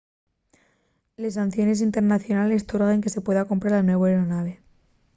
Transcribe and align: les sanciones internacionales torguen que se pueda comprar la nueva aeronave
les 1.17 1.35
sanciones 1.37 1.79
internacionales 1.87 2.65
torguen 2.69 3.01
que 3.03 3.11
se 3.15 3.21
pueda 3.25 3.45
comprar 3.47 3.73
la 3.73 3.83
nueva 3.83 4.07
aeronave 4.07 4.53